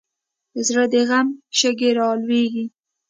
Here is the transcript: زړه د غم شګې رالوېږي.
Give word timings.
زړه 0.67 0.85
د 0.93 0.95
غم 1.09 1.27
شګې 1.57 1.89
رالوېږي. 1.97 2.65